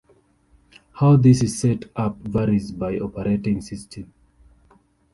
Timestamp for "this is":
1.15-1.59